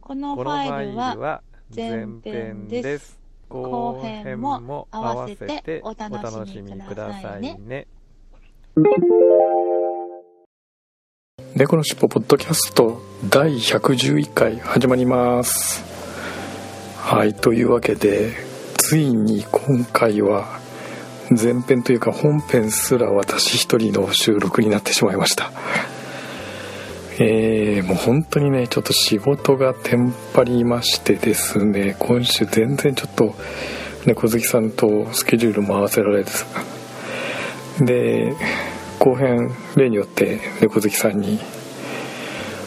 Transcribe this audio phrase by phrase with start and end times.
[0.00, 1.42] このファイルは
[1.74, 3.16] 前編です。
[3.48, 7.86] 後編も合わせてお楽しみくださいね。
[11.54, 13.00] 猫のしっぽポッドキャスト
[13.30, 15.84] 第111回始まります。
[16.98, 18.32] はいというわけで
[18.76, 20.58] ついに今回は
[21.30, 25.52] 前編というか本編すら私一人の収録になってしまいました。
[27.18, 33.34] えー、もう本当にねちょっと仕事がテンパりましてですね今週全然ちょっと
[34.04, 36.44] 猫好きさんとスケジュールも合わせられず
[37.80, 38.34] で
[38.98, 41.38] 後編例によって猫好きさんに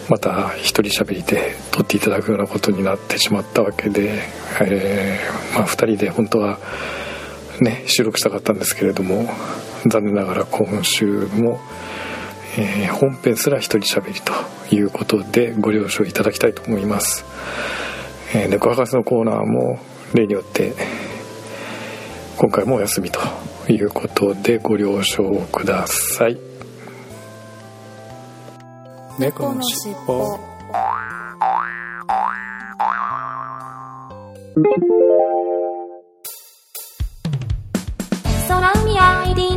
[0.10, 4.22] また一人喋りで撮っていただくようなことになってしまったわけで、
[4.62, 6.60] えー、まあ、2人で本当は
[7.60, 9.26] ね収録したかったんですけれども
[9.86, 11.60] 残念ながら今週も、
[12.58, 14.34] えー、本編すら一人喋りと
[14.76, 17.24] いうことでご了承いただきたいと思います、
[18.34, 19.80] えー、猫博士のコーナーも
[20.14, 20.74] 例によって
[22.38, 23.20] 今回もお休みと
[23.70, 26.38] いうことでご了承ください。
[29.20, 30.40] 猫のしっぽ。
[38.48, 39.57] 空海 ID ニュ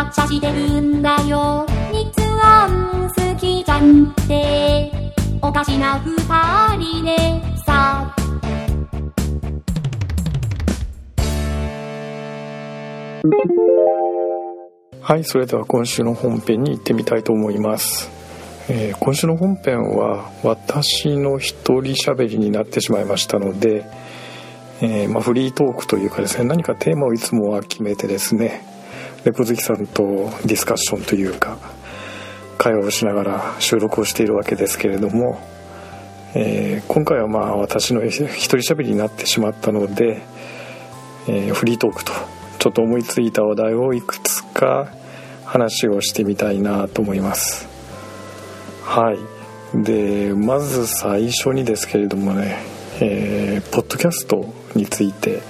[0.00, 1.66] から発車してるんだよ。
[1.92, 2.10] 日
[2.42, 4.90] 安好きじゃんって。
[5.42, 6.16] おかしな二
[6.76, 7.16] 人で
[7.64, 8.14] さ。
[15.02, 18.08] はいそれでは今週の本編に行ってみたいと思います、
[18.68, 23.84] えー今週の本編は私の一人喋りになってしまいましたので、
[24.80, 28.69] えーまあ、フリートークというかですね何かテーマをいつもは決めてですね
[29.24, 31.58] 猫好きさんとディスカッションというか
[32.58, 35.40] 会話をしながら収録をしているわけですけれども、
[36.34, 40.22] えー今回はまあ私の一人喋りになってしまったので、
[41.28, 42.12] えーフリートークと
[42.58, 44.92] ちょっと思いついた話題をいくつか
[45.44, 47.68] 話をしてみたいなと思います。
[48.84, 49.18] はい。
[49.84, 52.58] でまず最初にですけれどもね、
[53.00, 55.40] えーポッドキャストについて、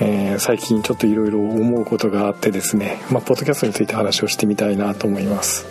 [0.00, 5.66] えー最近ちょっといろいろ思うことがあってですね、まあ、ポッドキャストについて話をしてみたいなと思います。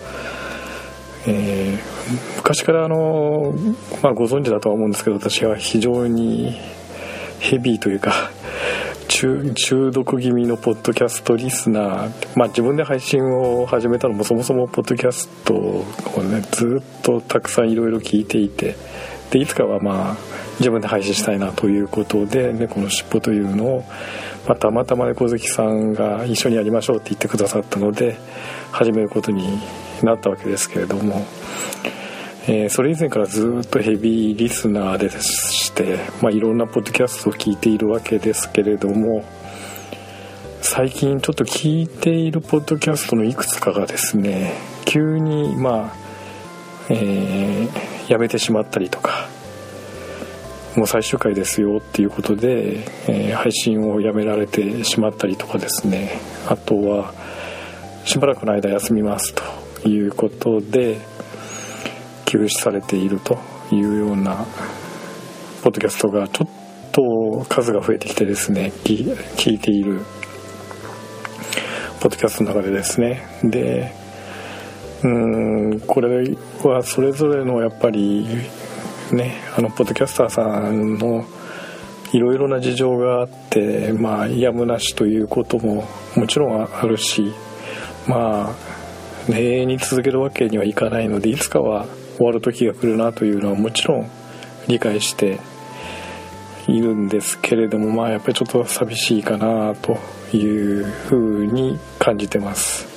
[1.28, 1.94] えー
[2.38, 3.54] 昔からあの、
[4.02, 6.60] まあ、ご存知だとは思うんですけど私は非常に
[7.40, 8.32] ヘビーというか
[9.08, 15.86] 中中毒気味のポッドキャストリスナー、まあ、自分で配信を始めたのもそもそもポッドキャストを
[16.24, 18.76] ねずっとたくさんいろいろ聞いていて
[19.32, 20.18] でいつかはまあ
[20.60, 23.86] 自分で配信したいなということで「猫のしっぽ」というのを、
[24.48, 28.18] ま、たまたま猫好きさんが一緒にやりましょうって言ってくださったので
[28.72, 29.60] 始めることに
[30.02, 31.26] なったわけですけれども。
[32.46, 39.24] えーそれ以前からずっとヘビーリスナーでして、まあ、いろんなポッドキャストを聞いているわけですけれども
[40.62, 45.96] 最近ちょっと聞いているポッドキャストのいくつかがですね急にまあ、
[46.90, 49.30] えーやめてしまったりとか
[50.76, 56.20] もう最終回ですよっていうことで、えー配信をやめられてしまったりとかですね。
[56.48, 57.14] あとは
[58.06, 59.34] しばらくの間休みます
[59.82, 60.98] ということで
[62.26, 63.38] 休止されていると
[63.72, 64.46] いうような
[65.64, 66.50] ポッドキャストがちょっ
[66.92, 70.02] と数が増えてきてですね聞いている
[72.00, 73.26] ポッドキャストの中でですね。
[73.44, 73.94] で
[75.04, 78.28] うーんこれはそれぞれのやっぱり
[79.14, 81.26] ねあのポッドキャスターさんの
[82.12, 87.34] いろいろな事情があってまあやむなしということももちろんあるし
[88.08, 88.74] まあ
[89.30, 91.88] 永遠に続けるわけにはいかないのでいつかは
[92.18, 94.10] 終わる時が来るなというのはもちろん
[94.68, 95.40] 理解して
[96.68, 99.98] いるんですけれどもまあやっぱりちょっと寂しいかなと
[100.36, 102.88] いうふうに感じてます。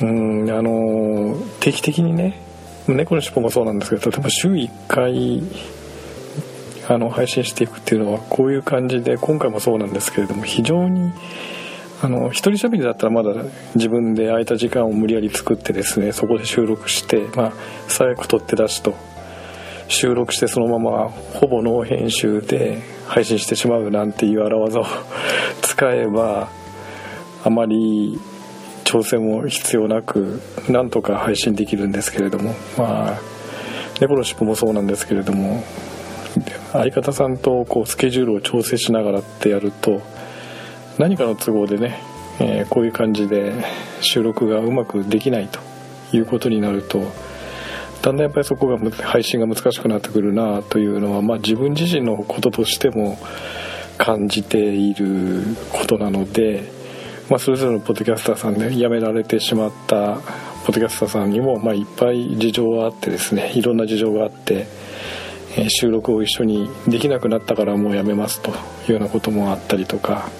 [0.00, 2.47] うんあの定期的にね
[2.94, 5.42] 猫のしっぽもそうなんですけど例えば週1回
[6.88, 11.12] あの配信していくっていうのはこういう感じで今回もそうなんですけれども非常に
[12.00, 13.44] あの一人喋りだったらまだ
[13.74, 17.52] 自分で空いた時間を無理やり作ってですねそこで収録してまあ
[17.88, 18.94] 最悪撮って出すと
[19.88, 24.86] 収録してそのままほぼノー編集で配信してしまうなんていう荒技を
[25.60, 26.48] 使えば
[27.42, 28.18] あまり
[28.88, 30.40] 調整も必要なく
[30.70, 33.20] なんとか配信できるんですけれどもまあ
[34.00, 35.62] 猫の尻尾もそうなんですけれども
[36.72, 40.00] 相方さんとこうスケジュールを調整しながらってやると
[40.96, 42.00] 何かの都合でね、
[42.40, 43.52] えーこういう感じで
[44.00, 45.60] 収録がうまくできないと
[46.16, 47.12] いうことになると
[48.00, 53.18] だんだんやっぱりそこが配信が難しくなってくるなというのは、まあ、自分自身のこととしても
[53.98, 55.42] 感じている
[55.72, 56.77] ことなので、
[57.28, 64.66] まあ、それぞれのポッドキャスターさんで辞められてしまったポッドキャスターさんにも、まあ、いっぱい事情があってですねいろんな事情があって、
[65.56, 68.54] えー収録を一緒にできなくなったからもうやめますとい
[68.90, 70.30] うようなこともあったりとか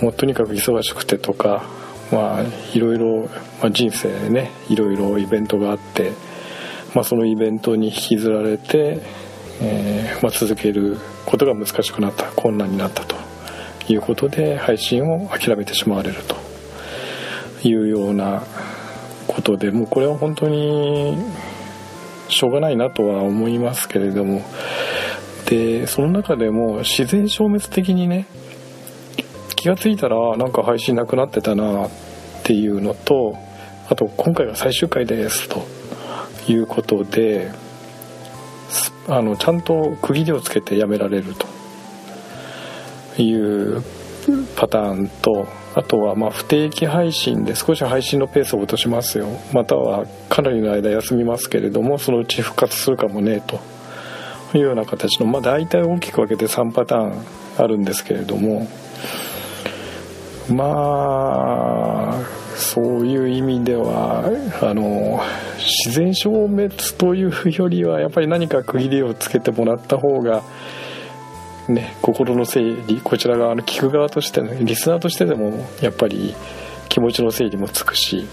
[0.00, 1.64] もうとにかく忙しくてとか
[2.12, 2.42] まあ
[2.74, 3.28] いろいろ、
[3.60, 6.12] まあ、人生ねいろいろイベントがあって、
[6.94, 9.00] まあ、そのイベントに引きずられて、
[9.60, 13.17] えーまあ、続けることが難しくなった困難になったと。
[13.92, 18.42] いうことで配信を諦めてしまわれるというような
[19.26, 21.16] ことでもうこれは本当に
[22.28, 24.42] しょうがないなとは思いますけれども。
[25.48, 28.26] でその中でも自然消滅的にね
[29.56, 31.90] 気がついたらなんか配信なくなってたなっ
[32.44, 33.34] ていうのと
[33.88, 35.66] あと今回が最終回ですと
[36.48, 37.50] いうことで
[39.08, 41.57] あのちゃんと区切りをつけてやめられると。
[43.22, 43.82] いう
[44.56, 49.28] パターンとあとはま不定期配信で少し配信のペースを落としますよ。
[49.52, 53.60] またはかなりの間休みますけれどもそのうち復活するかもねと。
[54.54, 57.22] いうような形のまあ大体大きく分けて3パターン
[57.58, 58.66] あるんですけれども。
[60.48, 64.24] まあそういう意味では
[64.62, 65.20] あの
[65.84, 70.42] 自然消滅というよりはやっぱり何か区切りをつけてもらった方が
[71.68, 76.34] ね心の整理こちら側の聞く側としてねリスナーとしてでもやっぱり
[76.88, 78.26] 気持ちの整理もつくし、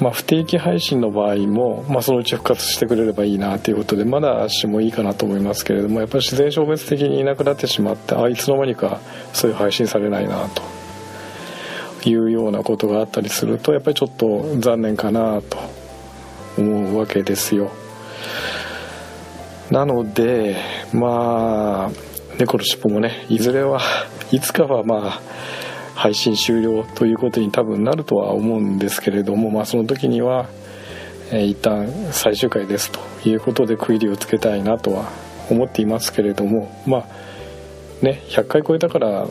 [0.00, 9.00] まあ、不定期配信の場合も、まあ、そのうち復活してくれればいいなということでまだしもいいかなと思いますけれどもやっぱり自然消滅的にいなくなってしまってあいつの間にか
[9.32, 15.58] そういう配信されないなというようなことがあったりするとやっぱりちょっと残念かなと
[16.58, 17.72] 思うわけですよ。
[19.70, 20.56] なので
[20.92, 23.80] まあ猫の尻尾もねいずれは
[24.32, 25.20] いつかはまあ
[25.94, 30.48] 配信終了ということに多分なるとは思うんですけれどもまあその時には、
[31.30, 35.10] えー一旦最終回ですということで区切りをつけたいなとは
[35.50, 39.26] 思っていますけれどもまあね100回超えたから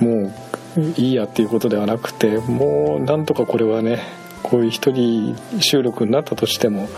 [0.00, 0.32] も
[0.76, 4.02] ういいやっていうことではなくてもうなんとかこれはね
[4.42, 6.88] こういう一人収録になったとしても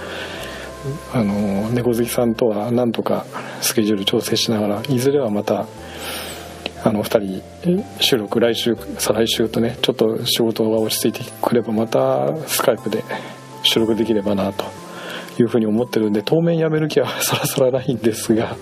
[1.13, 3.25] あの猫好きさんとはなんとか
[3.61, 5.67] スケジュール調整しながらいずれはまた
[6.85, 13.03] あの2人収録来週再来週とねちょっと仕事が落ち着いてくればまたスカイプで
[13.63, 14.67] 収録できればなと
[15.39, 18.57] いうふうに思ってるんで当面やめる気は そらそらないんですが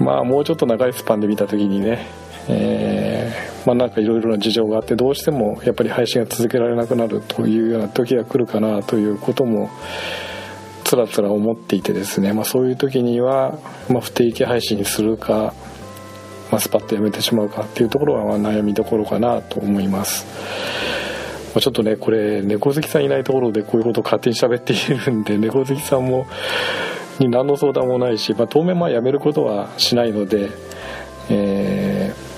[0.00, 2.06] まあもうちょっと長いスパンで見た時にね
[2.48, 9.68] えーまあなんかいろいろな事情があってどうしてもやっぱり配信が続けられなくなるというような時が来るかなということも
[10.88, 13.58] つらつら思っていてですね、まあ、そういう時には、
[13.90, 15.52] まあ、不定期配信にするか、
[16.50, 20.24] まあ、スパッとやめてしまうかっていうところは悩みどころかなと思います、
[21.54, 26.26] ま、ちょっとねこれ猫好きさんいないところでこういうことを勝手に喋っているんで猫好きさんも
[27.18, 30.48] に何の相談もないし、まあ、当面まあやめることはしないので、
[31.28, 32.28] えー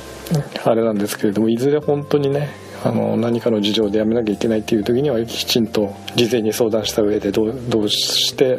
[0.65, 2.51] あれなんですけれどもいずれ本当にね
[2.83, 8.59] あの何かの事情でやめなきゃいけないっていう時にはきちんと事前に相談した上でどうどうして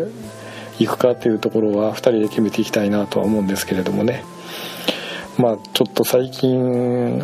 [0.80, 4.24] いくかっていうところは2人で決めていきたいなとは思うんですけれどもね。
[5.38, 7.24] まあちょっと最近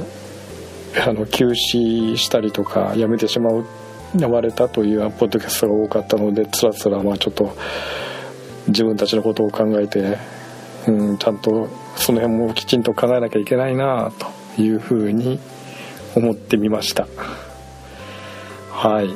[1.05, 3.65] あの休止したりとかやめてしまう
[4.17, 7.55] やまれたというポッドキャストが多かったのでつらつらまあちょっと
[8.67, 10.17] 自分たちのことを考えて、
[10.87, 14.11] うん、ちゃんとその辺もきちんと考えなきゃいけないな
[14.55, 15.39] というふうに
[16.17, 17.07] 思ってみました。
[18.71, 19.09] はい。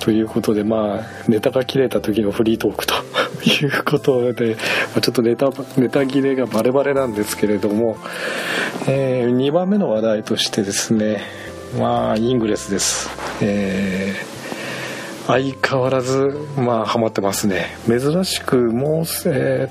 [0.00, 2.94] ということでまあネタが切れた時のフリートークと
[3.46, 4.56] いうことで、
[4.94, 7.96] まちょっとネタネタ切れがバレバレなんですけれども、
[8.86, 11.22] え2番目の話題としてですね
[11.78, 13.08] まあイングレスです。
[13.40, 14.34] えー
[15.26, 17.78] 相変わらずまあハマってますね。
[17.88, 19.70] 珍しくもうえーっ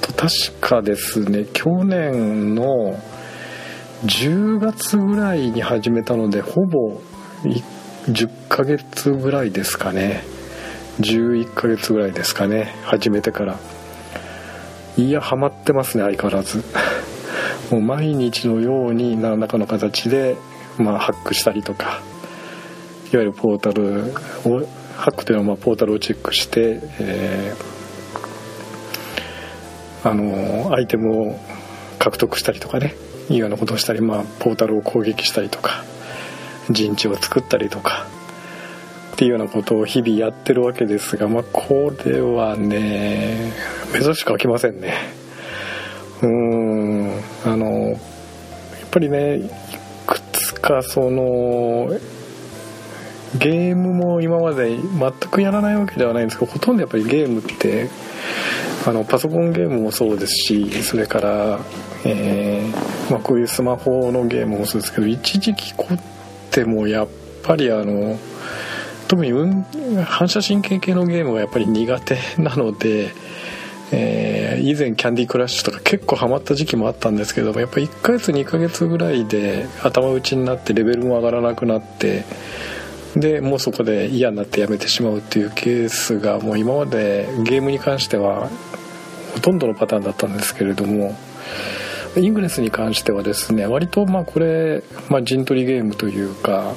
[0.00, 0.30] と確
[0.60, 2.96] かですね去年の
[4.04, 7.00] 10月ぐらいに始めたのでほぼ
[8.08, 10.24] 10ヶ月ぐらいですかね。
[10.98, 13.60] 11ヶ月ぐらいですかね始めてから。
[14.96, 16.64] いやハマってますね相変わらず。
[17.70, 20.36] もう毎日のように何らかの形で、
[20.78, 22.00] まあ、ハックしたりとか
[23.12, 24.12] いわゆるポータル
[24.44, 24.66] を
[24.96, 31.40] ハックというのはまポータルをチェックして、えー、あのアイテムを
[32.00, 32.96] 獲得したりとかね。
[33.30, 35.84] いうようなことをしたり、まあ、ポータルを攻撃したりとか
[36.70, 38.06] 陣地を作ったりとか
[39.12, 43.52] っていうようなことを日々やってるわけですが、まあ、これはね
[43.92, 44.94] 珍しく飽きませんね。
[46.22, 47.98] うんあのやっ
[48.90, 49.50] ぱりねい
[50.06, 51.90] くつかその
[53.38, 57.88] ゲームも今まで全くやらないわけではないんですけどほとんどやっぱりゲームって
[58.86, 61.60] あのパソコンゲームもそうですしそれから、
[62.04, 65.98] えーまあ、こういうスマホのゲームもそうですけど一時期凝っ
[66.50, 67.08] てもやっ
[67.42, 68.18] ぱりあの
[69.08, 69.32] 特に、
[70.04, 73.12] 反射神経系のゲームがやっぱり苦手なので、
[73.90, 82.24] えー、以前キャンディークラッシュとか結構ハマった時期もあったんですけどもやっぱ1ヶ月2ヶ月ぐらいで頭打ちになってレベルも上がらなくなって
[83.16, 88.48] でもうそこで嫌になってやめてしまうっていうケースがもう今までゲームに関しては
[89.34, 91.14] ほとんどのパターンだったんですけれども
[92.16, 96.74] イングレスに関してはですね割とまあこれ、まあ、陣取りゲームというか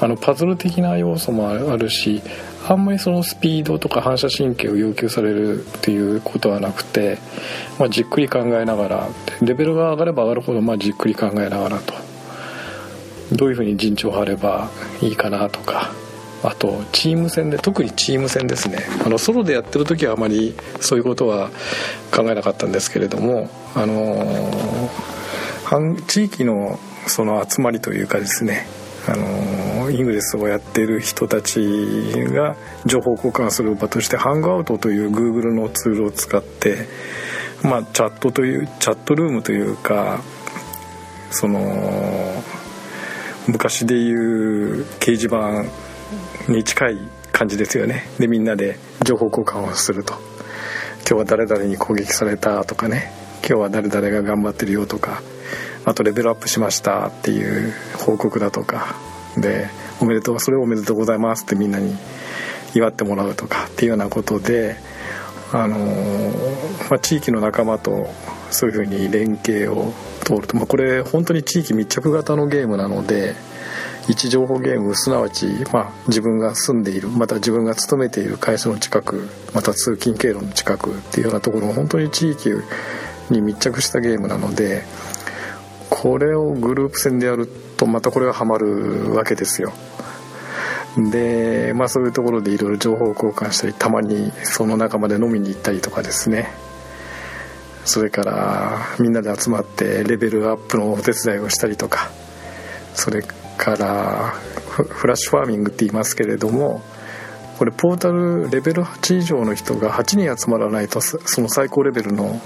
[0.00, 2.22] あのパズル的な要素もあるし
[2.66, 7.18] あんまりそのスピードとか反射神経を要求されるっていうことはなくて、
[7.78, 9.08] まあ、じっくり考えながら
[9.42, 12.07] レベルが上がれば上がるほどまあじっくり考えながらと。
[13.32, 14.70] どういうふうに陣地を張れば
[15.00, 15.92] いいかなとか。
[16.42, 18.78] あとチーム戦で特にチーム戦ですね。
[19.04, 21.50] あのソロでやってる時はあまりそういうことは
[22.14, 24.88] 考えなかったんですけれどもあの
[26.06, 28.66] 地域のその集まりというかですね
[29.08, 31.58] あのイングレスをやってる人たち
[32.28, 36.86] が情報交換する場としてハングアウトという Google のツールを使って
[37.62, 40.20] まあチャットというチャットルームというか
[41.30, 41.58] その
[43.48, 45.64] 昔でいう掲示板
[46.52, 46.98] に近い
[47.32, 48.06] 感じですよね。
[48.18, 50.14] でみんなで情報交換をすると。
[51.08, 53.10] 今日は誰々に攻撃されたとかね。
[53.40, 55.22] 今日は誰々が頑張ってるよとか。
[55.86, 58.96] あとレベルアップしましたっていう報告だとか。
[59.36, 59.68] で
[60.00, 61.96] おめでとうそれをおめでとうございますってみんなに
[62.74, 63.64] 祝ってもらうとか。
[63.66, 64.76] っていうようなことで
[65.50, 65.78] あの
[66.90, 68.10] まあ、地域の仲間と
[68.50, 69.94] そういうふうに連携を
[70.28, 73.34] 通ると、まあ、これ本当に地域密着型のゲームなので
[74.08, 82.50] 位置情報ゲームすなわち、まあ、自分が住んでいるまた自分が勤めている会社の近くまた通勤経路の近くっていうようなところ本当に地域
[83.30, 84.84] に密着したゲームなので
[85.90, 89.72] これをグループ戦でやるとまたこれがハマるわけですよ。
[91.10, 96.67] でまあそういうところでいろいろ情報交換したりたまにその仲間で飲みに行ったりとかですね。
[97.88, 102.10] それからみんなで集まってレベルアップのお手伝いをしたりとか
[102.94, 104.34] それから
[104.88, 106.82] フラッシュファーミングって言いますけれども
[107.58, 112.40] これポータルレベル8以上の人が8人集まらないとその最高レベルの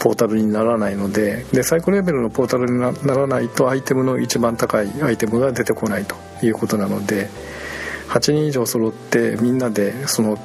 [0.00, 7.28] ポータルにならないのでで最高レベルのポータルにならないとアイテムの一番高いアイテムが出てこないということなので
[8.08, 10.38] 8人以上揃ってみんなでその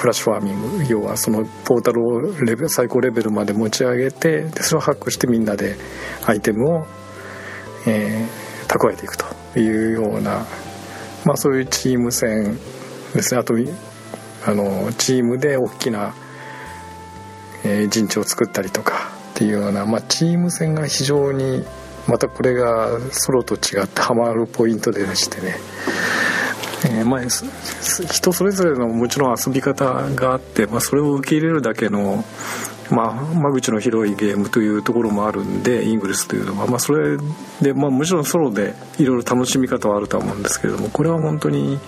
[0.00, 0.84] フラッシュファーミング。
[0.88, 5.76] 要はそのポータルをレベ最高レベルまで持ち上げてでそれをハックしてみんなで
[6.24, 6.86] アイテムを、
[7.86, 9.26] えー、蓄えていくと
[9.58, 10.46] いうような、
[11.26, 12.58] まあ、そういうチーム戦
[13.14, 13.40] ですね。
[13.40, 13.54] あと
[14.46, 16.14] あのチームで大きな、
[17.62, 21.62] えー、陣地を作ったりとかっていうような、まあ、チーム戦が非常に
[22.06, 25.56] またこれがソロと違ってハマるポイントでしてね。
[26.84, 27.20] えー、まあ、
[28.12, 32.24] 人それぞれのもちろん遊び方があって、まあ、それを受け入れるだけの、
[32.90, 37.18] まあ、間口の広いゲームというところもあるんでイングレスというのは、まあ、それ
[37.60, 41.78] で、まあ、もちろんソロでいろいろ楽しみ方はあるとは思うんですけれどもこれは本当に、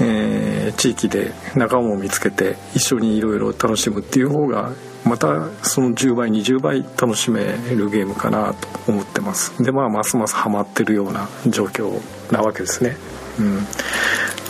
[0.00, 4.72] えー、地域で仲間を見つけて一緒にいろいろ楽しむっていう方が
[5.04, 9.62] またその10倍20倍楽しめるゲームかなと思ってます。
[9.62, 12.00] でまあますますハマってるような状況
[12.32, 12.96] なわけですね。
[13.38, 13.66] うん、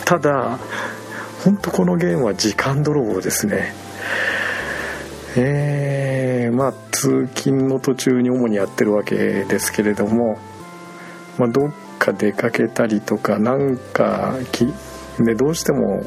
[0.05, 0.59] ただ
[1.43, 3.73] 本当このゲームは時間泥棒ですね。
[5.37, 10.37] えー、まあ通勤の途中に主にやってるわけですけれども、
[11.37, 16.03] まあ、どっか出かけたりとかなんかき、ね、どうしても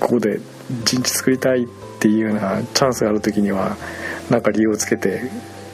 [0.00, 0.40] ここで
[0.84, 1.66] 陣地作りたいっ
[2.00, 3.76] ていうようなチャンスがある時には
[4.30, 5.22] なんか理由をつけて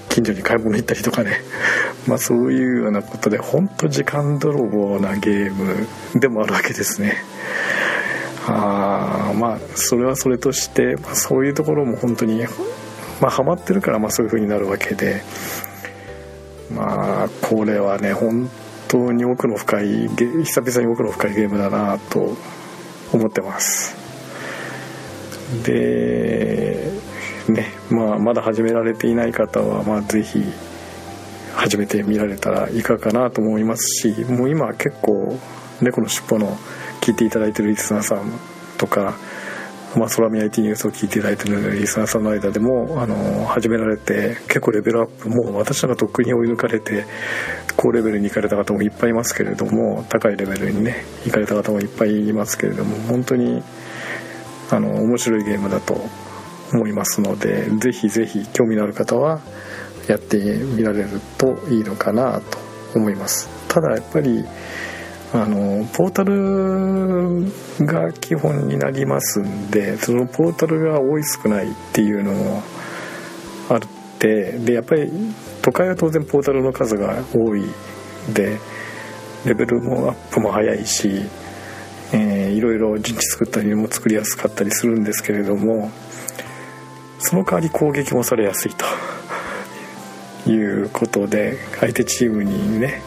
[0.08, 1.40] 近所に買い物行ったりとかね。
[2.08, 7.16] まあそういうようなことで本当時間泥棒なゲームでもあるわけですね。
[8.46, 12.44] あまあそれはそれとして、まあ、そういうところも本当に
[13.20, 15.22] まあハマってるからまあそういう風になるわけで。
[16.70, 18.50] まあこれはね本
[18.88, 22.36] 当に奥の深い久々に奥の深いゲームだなと
[23.12, 23.96] 思ってます。
[25.64, 26.90] で
[27.48, 30.44] ねまあまだ始められていない方はまあ是非
[31.64, 35.38] 始めてみられたらいかがかなと思いますしもう今結構
[35.80, 36.58] 猫の尻尾の
[37.00, 38.30] 聞いていただいてるリスナーさん
[38.76, 39.14] とか
[39.96, 47.06] まあ、空見 IT ニュースを聞いていただいてるリスナーさんの間でもあの始められて結構レベルアップもう私らがとっくに追い抜かれて
[47.76, 53.62] 高レベルに行かれた方もいっぱいいますけれども高いレベルにね行かれた方もいっぱいいますけれども本当に
[54.70, 56.04] あの面白いゲームだと
[56.72, 59.42] 思いますのでぜひぜひ興味のある方は
[60.08, 63.48] やってみられるといいのかなと思います。
[63.68, 64.44] ただやっぱり
[65.34, 72.62] あのポータルが基本になりますんでそのポータルが多い少ないっていうのも
[73.68, 73.80] あっ
[74.20, 75.10] てでやっぱり
[75.60, 77.64] 都会は当然ポータルの数が多い
[78.32, 78.60] で
[79.44, 81.10] レベルもアップも早いし、
[82.12, 85.90] えー、いろいろ陣地作ったりも作りやすかったりするんですけれども
[87.18, 88.73] その代わり攻撃もされやすい。
[90.46, 93.02] いうことで相手チームにね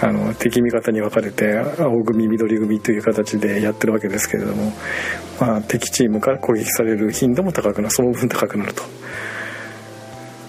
[0.00, 4.72] あの敵味方に分かれて青組緑組という形でやってるわけですけれども、
[5.40, 8.82] まあ、敵チームから攻撃される頻度も高くなるその分高くなると。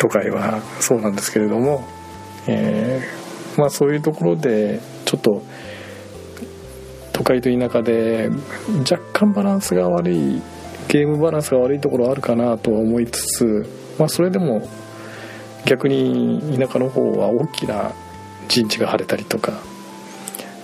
[0.03, 1.87] 都会はそうなんですけれども、
[2.45, 5.41] えー、まあ、そういうところでちょっと
[7.13, 8.29] 都会と田舎で
[8.79, 10.41] 若干バランスが悪い
[10.89, 13.45] ゲームバランスが悪いところあるかなとは思いつつ、
[13.97, 14.67] まあ、それでも
[15.65, 17.93] 逆に田舎の方は大きな
[18.47, 19.53] 陣地が張れたりとか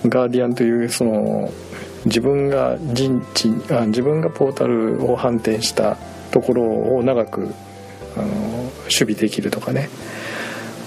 [0.04, 1.50] ガーディアンというその
[2.04, 5.96] 自分が陣地あ自分がポータルを反転した
[6.30, 7.54] ところを長く
[8.16, 9.88] あの守備できるとかね。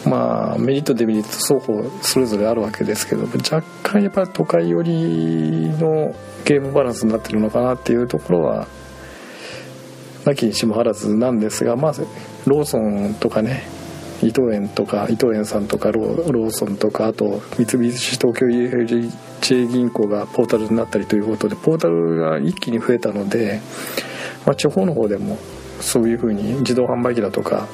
[0.05, 8.67] まあメリットデメリット双方それぞれあるわけですけど若干やっぱ都会寄りのゲームバランスになってるのかなっていうところは
[10.25, 11.93] なきにしもあらずなんですがまあ
[12.45, 13.63] ローソンとかね
[14.23, 23.61] 伊藤園とか伊藤園さんとかローソンとかあと三菱東京 UFJ 銀行がポータルになったりということでポータルが一気に増えたので、
[24.45, 25.37] まあ、地方の方でも
[25.81, 27.67] そういうふうに自動販売機だとか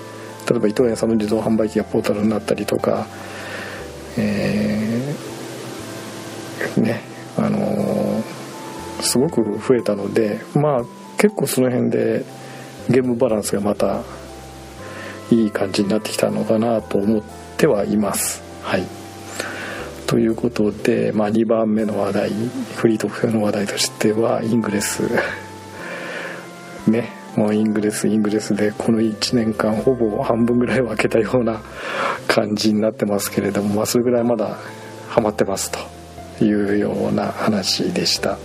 [0.50, 3.06] 例えば伊藤園さんの自動販売機がポータルになったりとか
[4.18, 7.02] えー、ね
[7.38, 10.82] あのー、すごく増えたのでまあ
[11.18, 12.26] 結構その辺で
[12.90, 14.02] ゲームバランスがまた
[15.32, 17.24] いい感じになってきたのかなと思っ
[17.58, 18.42] てはいます。
[18.64, 18.84] はい。
[20.08, 22.30] ということで、まあ、2番目の話題
[22.76, 25.04] フリートークの話題としてはイングレス。
[26.88, 27.18] ね。
[27.36, 31.62] もうイングレスイングレスでこの1年間ほぼ半分ぐらいは開けたような
[32.28, 34.58] 感じになってますけれども、まあ、それぐらいまだ
[35.10, 38.40] ハマってますというような話でした。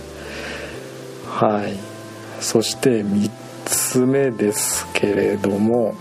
[1.27, 1.75] はい。
[2.39, 3.31] そして3
[3.65, 5.95] つ目ですけれども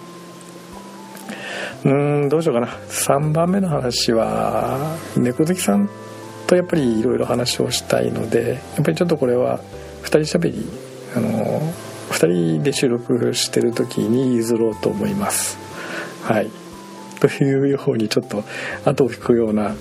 [1.84, 1.92] う
[2.24, 2.68] んどうしようかな。
[2.88, 5.88] 3番目の話は猫好きさん
[6.46, 9.60] とやっぱりいろいろ話をしたいのでやっぱりちょっとこれは
[10.02, 10.66] 2人しゃべり
[11.14, 11.60] あの
[12.10, 15.58] 2人で収録してる時に譲ろうと思います。
[16.22, 16.50] はい。
[17.20, 18.44] というようにちょっと
[18.84, 19.74] 後を引くような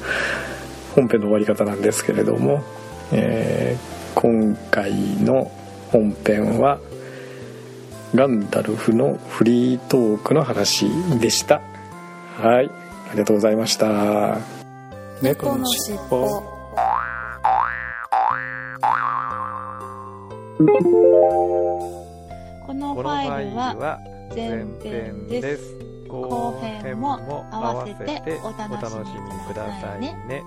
[0.96, 2.64] 本編の終わり方なんですけれども、
[3.12, 5.52] えー、今回の
[5.92, 6.80] 本編は
[8.16, 10.86] ガンダルフのフリートークの話
[11.20, 11.62] でした。
[12.42, 12.70] はい。
[13.10, 14.38] ありがとうございました。
[15.22, 16.28] 猫のしっぽ。
[22.66, 24.00] このファイルは
[24.36, 25.84] 前編です。
[26.14, 30.44] 後編も合わせてお楽しみくださいね